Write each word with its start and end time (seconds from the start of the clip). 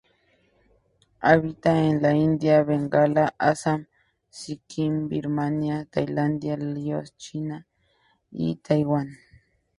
Habita 1.21 1.77
en 1.79 2.01
la 2.01 2.11
India, 2.15 2.63
Bengala, 2.63 3.35
Assam, 3.37 3.85
Sikkim, 4.39 5.07
Birmania, 5.07 5.85
Tailandia, 5.91 6.57
Laos, 6.57 7.15
China 7.17 7.67
y 8.31 8.55
Taiwán. 8.55 9.15